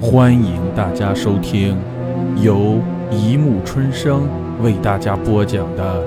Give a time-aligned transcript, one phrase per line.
[0.00, 1.76] 欢迎大家收听
[2.40, 4.28] 由一木春生
[4.62, 6.06] 为大家播讲的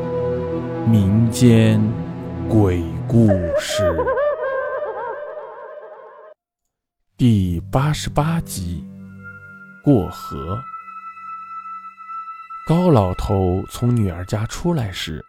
[0.88, 1.82] 民间
[2.48, 3.28] 鬼故
[3.60, 3.94] 事
[7.18, 8.82] 第八十八集
[9.84, 10.56] 《过河》。
[12.66, 15.22] 高老头从女儿家出来时，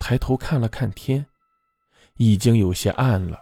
[0.00, 1.26] 抬头看了看天，
[2.16, 3.38] 已经有些暗了。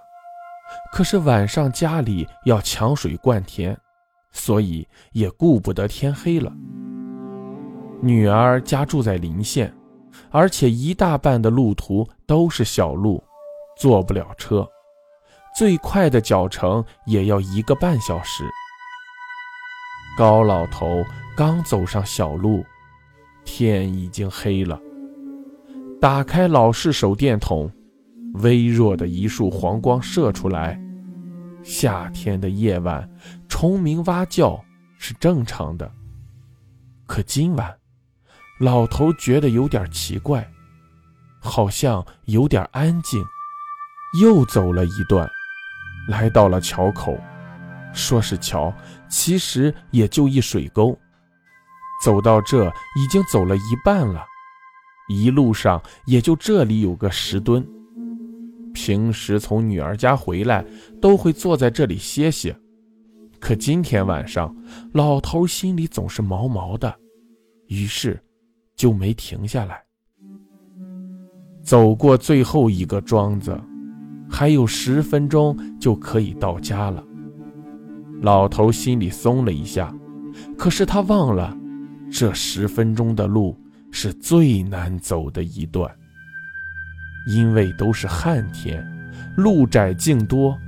[0.93, 3.79] 可是晚上家里要抢水灌田。
[4.33, 6.53] 所以也顾不得天黑了。
[8.01, 9.75] 女儿家住在临县，
[10.31, 13.23] 而且一大半的路途都是小路，
[13.77, 14.67] 坐不了车，
[15.57, 18.45] 最快的脚程也要一个半小时。
[20.17, 21.05] 高老头
[21.37, 22.65] 刚走上小路，
[23.45, 24.81] 天已经黑了。
[26.01, 27.71] 打开老式手电筒，
[28.35, 30.81] 微弱的一束黄光射出来。
[31.63, 33.09] 夏天的夜晚，
[33.49, 34.63] 虫鸣蛙叫
[34.99, 35.91] 是正常的。
[37.07, 37.77] 可今晚，
[38.61, 40.49] 老头觉得有点奇怪，
[41.41, 43.25] 好像有点安静。
[44.21, 45.29] 又走了一段，
[46.09, 47.17] 来到了桥口。
[47.93, 48.73] 说是桥，
[49.09, 50.99] 其实也就一水沟。
[52.05, 54.25] 走到这，已经走了一半了。
[55.09, 57.67] 一路上也就这里有个石墩。
[58.83, 60.65] 平时从女儿家回来，
[61.03, 62.57] 都会坐在这里歇歇。
[63.39, 64.57] 可今天晚上，
[64.95, 66.93] 老头心里总是毛毛的，
[67.67, 68.19] 于是
[68.75, 69.83] 就没停下来。
[71.63, 73.55] 走过最后一个庄子，
[74.31, 77.05] 还有十分钟就可以到家了。
[78.23, 79.95] 老头心里松了一下，
[80.57, 81.55] 可是他忘了，
[82.11, 83.55] 这十分钟的路
[83.91, 85.95] 是最难走的一段。
[87.27, 88.85] 因为都是旱田，
[89.37, 90.59] 路窄径多，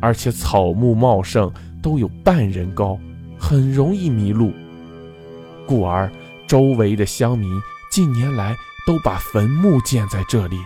[0.00, 2.98] 而且草木茂盛，都有半人高，
[3.38, 4.52] 很容易迷路。
[5.66, 6.10] 故而
[6.46, 7.50] 周围的乡民
[7.90, 8.54] 近年来
[8.86, 10.56] 都把坟墓建在这里。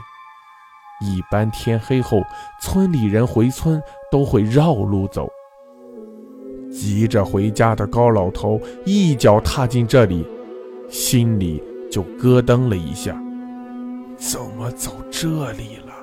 [1.00, 2.22] 一般天黑后，
[2.60, 5.26] 村里人回村都会绕路走。
[6.70, 10.24] 急着回家的高老头一脚踏进这里，
[10.90, 13.16] 心里就咯噔了一下。
[14.20, 15.94] 怎么走这里了？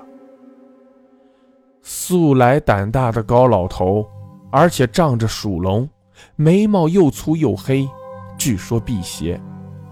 [1.84, 4.04] 素来胆大的高老头，
[4.52, 5.88] 而且仗着属龙，
[6.36, 7.88] 眉毛又粗又黑，
[8.36, 9.40] 据说辟邪，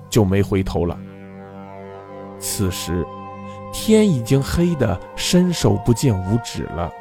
[0.09, 0.97] 就没回头了。
[2.39, 3.05] 此时
[3.71, 6.91] 天已经黑得伸手不见五指了，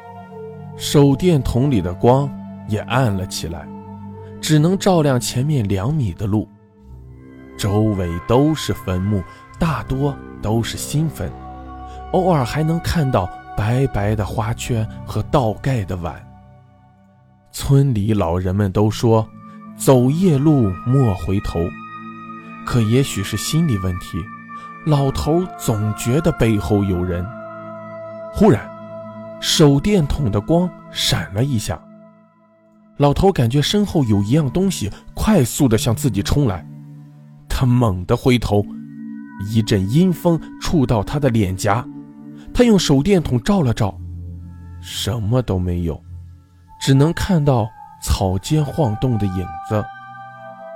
[0.77, 2.29] 手电筒里的光
[2.69, 3.67] 也暗了起来，
[4.39, 6.47] 只能照亮前面两米的路，
[7.57, 9.23] 周围都是坟墓。
[9.57, 11.31] 大多都是新坟，
[12.11, 16.15] 偶尔还能看到白白的花圈和倒盖的碗。
[17.51, 19.27] 村里老人们都说，
[19.77, 21.59] 走夜路莫回头。
[22.65, 24.17] 可也许是心理问题，
[24.85, 27.25] 老头总觉得背后有人。
[28.33, 28.67] 忽然，
[29.39, 31.79] 手电筒的光闪了一下，
[32.97, 36.65] 老头感觉身后有一样东西快速的向自己冲来，
[37.47, 38.65] 他猛地回头。
[39.43, 41.85] 一阵阴风触到他的脸颊，
[42.53, 43.97] 他用手电筒照了照，
[44.81, 46.01] 什么都没有，
[46.79, 47.67] 只能看到
[48.01, 49.83] 草间晃动的影子。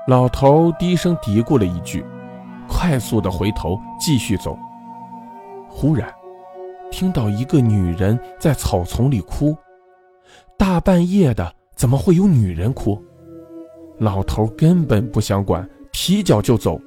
[0.08, 2.03] 老头低声嘀咕了一句，
[2.68, 4.58] 快速的回头继续走。
[5.70, 6.12] 忽然，
[6.91, 9.56] 听到一个女人在草丛里哭。
[10.58, 13.02] 大半夜的，怎么会有女人哭？
[14.00, 16.80] 老头根本不想管，提脚就走。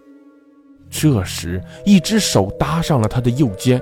[0.94, 3.80] 这时，一只手搭上了他的右肩，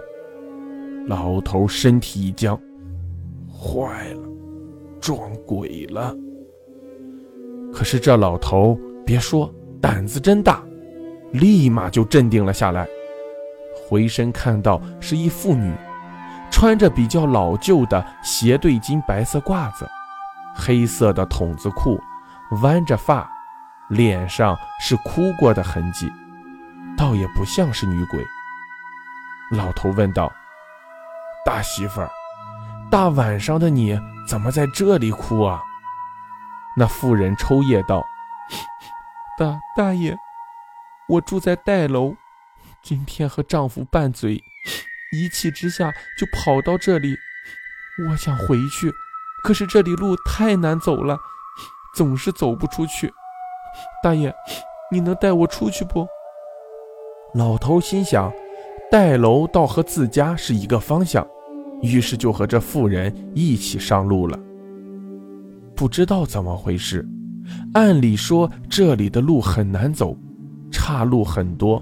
[1.06, 2.59] 老头身体一僵，
[3.53, 4.22] 坏了，
[5.00, 6.15] 撞鬼了。
[7.72, 10.62] 可是这老头别说，胆子真大，
[11.32, 12.88] 立马就镇定了下来。
[13.88, 15.72] 回身看到是一妇女，
[16.48, 19.84] 穿着比较老旧的斜对襟白色褂子，
[20.54, 22.00] 黑色的筒子裤，
[22.62, 23.28] 弯着发，
[23.88, 26.09] 脸上是哭过的痕迹。
[27.00, 28.22] 倒也不像是女鬼。
[29.50, 30.30] 老头问道
[31.47, 32.10] ：“大媳妇儿，
[32.91, 33.98] 大晚上的你
[34.28, 35.62] 怎么在这里哭啊？”
[36.76, 38.04] 那妇人抽噎道
[39.38, 40.14] ：“大大爷，
[41.08, 42.14] 我住在戴楼，
[42.82, 44.34] 今天和丈夫拌嘴，
[45.10, 47.16] 一气之下就跑到这里。
[48.10, 48.92] 我想回去，
[49.42, 51.18] 可是这里路太难走了，
[51.94, 53.10] 总是走不出去。
[54.02, 54.34] 大爷，
[54.92, 56.06] 你能带我出去不？”
[57.34, 58.32] 老头心想，
[58.91, 61.24] 带楼倒和自家是一个方向，
[61.80, 64.36] 于是就和这妇人一起上路了。
[65.77, 67.09] 不知道怎么回事，
[67.74, 70.16] 按理说这里的路很难走，
[70.72, 71.80] 岔路很多，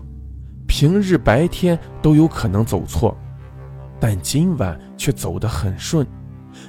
[0.66, 3.16] 平日白天都有可能走错，
[3.98, 6.06] 但今晚却走得很顺，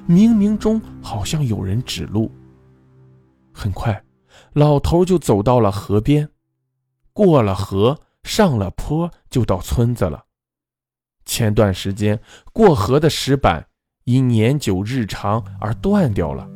[0.08, 2.32] 冥冥中好像有人指路。
[3.52, 4.02] 很快，
[4.54, 6.30] 老头就走到了河边，
[7.12, 8.00] 过了河，
[8.30, 10.24] 上了坡，就到村子了。
[11.26, 12.20] 前段时间
[12.54, 13.66] 过河的石板
[14.04, 16.48] 因年久日长而断掉了，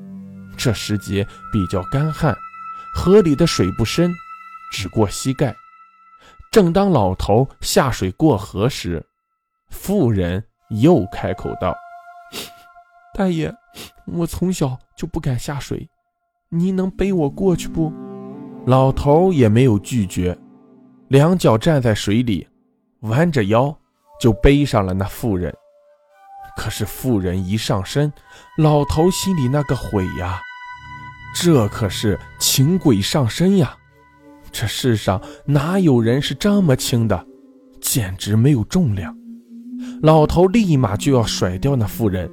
[0.56, 2.38] 这时节比较干旱，
[2.94, 4.14] 河里的水不深，
[4.72, 5.56] 只过膝盖。
[6.52, 9.04] 正当老头下水过河时，
[9.72, 11.76] 妇人又开口道
[13.18, 13.52] ：“大爷，
[14.06, 15.90] 我从小就不敢下水。”
[16.50, 17.92] 您能背我过去不？
[18.68, 20.38] 老头也没有拒绝，
[21.14, 22.48] 两脚站在水里，
[23.02, 23.78] 弯着腰
[24.20, 25.54] 就背上了那妇人。
[26.58, 28.12] 可是妇人一上身，
[28.58, 30.42] 老头心里那个悔呀！
[31.36, 33.78] 这可是请鬼上身呀！
[34.52, 37.28] 这世上哪有人是这么轻的？
[37.80, 39.16] 简直没有重量。
[40.02, 42.28] 老头立马就要甩掉那妇人。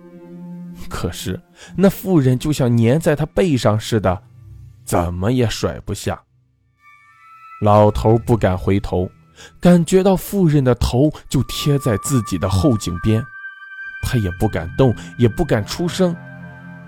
[0.89, 1.39] 可是
[1.77, 4.23] 那妇人就像粘在他背上似的，
[4.87, 6.19] 怎么也甩不下。
[7.61, 9.11] 老头不敢回头，
[9.61, 13.25] 感觉到妇人的头就贴在自己的后颈边，
[14.03, 16.17] 他也不敢动，也不敢出声，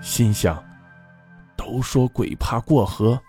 [0.01, 0.63] 心想：
[1.55, 3.19] 都说鬼怕过河，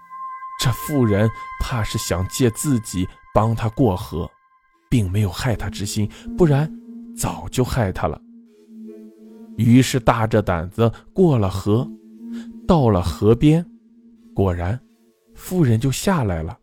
[0.61, 1.29] 这妇人
[1.61, 4.31] 怕是想借自己帮他过河，
[4.89, 6.71] 并没有害他之心，不然
[7.17, 8.21] 早就害他了。
[9.57, 11.87] 于是大着胆子过了河，
[12.67, 13.65] 到了河边，
[14.35, 14.81] 果然，
[15.35, 16.59] 妇人就下来了，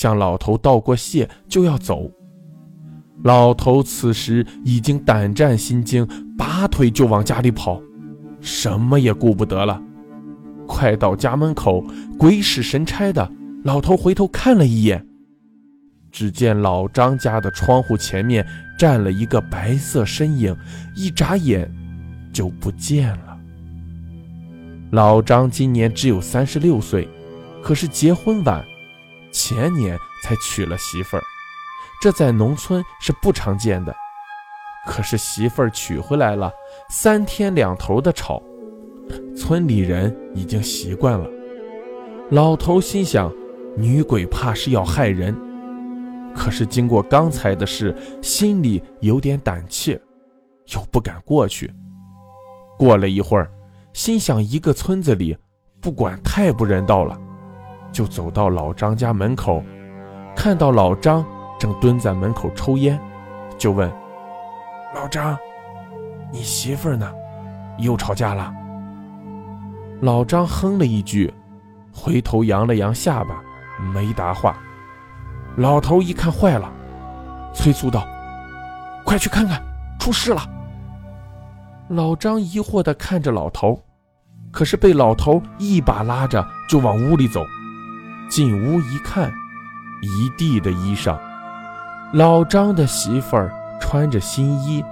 [0.00, 2.10] 向老头道过谢，就要走。
[3.22, 6.08] 老头此时已经胆战心惊，
[6.38, 7.82] 拔腿就往家里跑，
[8.40, 9.78] 什么也顾不得了。
[10.66, 11.84] 快到家门口，
[12.18, 13.30] 鬼使神差的，
[13.62, 15.06] 老头回头看了一眼，
[16.10, 18.46] 只见老张家的窗户前面
[18.78, 20.56] 站了一个白色身影，
[20.96, 21.70] 一眨眼。
[22.32, 23.36] 就不见了。
[24.92, 27.08] 老张今年只有三十六岁，
[27.60, 28.64] 可是结婚晚，
[29.32, 31.22] 前年才娶了媳妇儿，
[32.00, 33.94] 这在农村是不常见的。
[34.86, 36.52] 可是媳妇儿娶回来了，
[36.88, 38.42] 三天两头的吵，
[39.36, 41.28] 村里人已经习惯了。
[42.30, 43.32] 老头心想，
[43.76, 45.36] 女鬼怕是要害人，
[46.34, 50.00] 可是经过刚才的事，心里有点胆怯，
[50.74, 51.72] 又不敢过去。
[52.78, 53.50] 过了一会儿，
[53.92, 55.36] 心想一个村子里，
[55.80, 57.20] 不管太不人道了，
[57.92, 59.62] 就走到老张家门口，
[60.36, 61.24] 看到老张
[61.58, 62.98] 正蹲在门口抽烟，
[63.58, 63.90] 就问
[64.94, 65.36] ：“老张，
[66.32, 67.12] 你媳妇儿呢？
[67.78, 68.52] 又吵架了？”
[70.00, 71.32] 老张哼了一句，
[71.92, 73.42] 回头扬了扬下巴，
[73.92, 74.56] 没答话。
[75.56, 76.70] 老头一看坏了，
[77.52, 78.06] 催促道
[79.04, 79.60] ：“快去看看，
[79.98, 80.40] 出事了！”
[81.90, 83.82] 老张疑惑地看着老头，
[84.52, 87.44] 可是被老头一把拉着就往屋里走。
[88.30, 89.30] 进屋一看，
[90.00, 91.18] 一地的衣裳，
[92.12, 94.82] 老张的媳妇儿穿着新衣，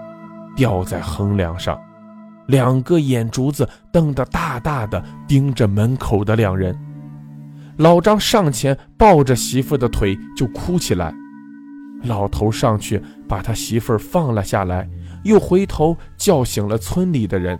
[0.57, 1.81] 吊在横梁上，
[2.49, 6.77] 两个眼珠子瞪得大大的，盯着门口的两人。
[7.77, 11.15] 老张上前抱着媳妇的腿就哭起来，
[12.03, 14.89] 老头上去把他媳妇儿放了下来。
[15.25, 17.59] 又回头叫醒了村里的人，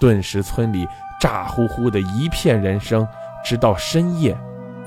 [0.00, 0.86] 顿时村里
[1.20, 3.06] 炸呼呼的一片人声，
[3.44, 4.36] 直到深夜，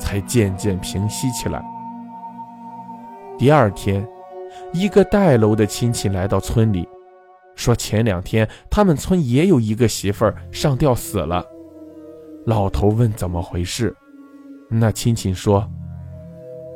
[0.01, 1.63] 才渐渐平息起来。
[3.37, 4.05] 第二天，
[4.73, 6.87] 一个带楼的亲戚来到村里，
[7.55, 11.45] 说前两天他们村也有一个媳妇儿上吊死了。
[12.45, 13.95] 老头问怎么回事，
[14.67, 15.69] 那亲戚说，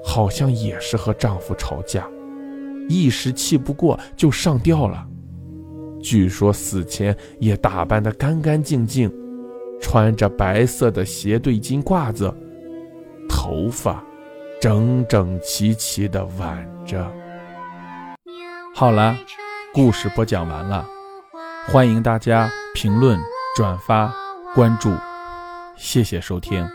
[0.03, 2.07] 好像也是和丈夫吵架。
[2.87, 5.03] 一时气不过就上吊了，
[5.99, 9.11] 据说死前也打扮得干干净净，
[9.81, 12.31] 穿着白色的斜对襟褂子，
[13.45, 14.03] 头发
[14.59, 17.07] 整整齐齐地挽着。
[18.73, 19.15] 好了，
[19.71, 20.83] 故事播讲完了，
[21.67, 23.19] 欢迎大家评论、
[23.55, 24.11] 转发、
[24.55, 24.91] 关注，
[25.77, 26.67] 谢谢收听。